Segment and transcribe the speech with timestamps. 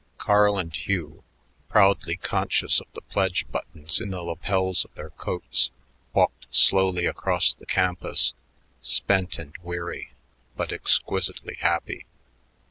[0.17, 1.23] Carl and Hugh,
[1.69, 5.69] proudly conscious of the pledge buttons in the lapels of their coats,
[6.11, 8.33] walked slowly across the campus,
[8.81, 10.13] spent and weary,
[10.57, 12.07] but exquisitely happy.